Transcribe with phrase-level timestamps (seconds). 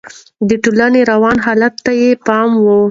[0.49, 2.65] د ټولنې رواني حالت ته يې پام و.